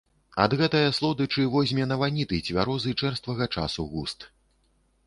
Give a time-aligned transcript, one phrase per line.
[0.43, 4.29] Ад гэтае слодычы возьме на ваніты цвярозы чэрствага часу густ.